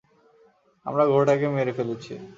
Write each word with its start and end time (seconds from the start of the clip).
আমরা 0.85 1.03
গ্রহটাকে 1.05 1.47
মেরে 1.49 1.73
ফেলেছি! 1.77 2.13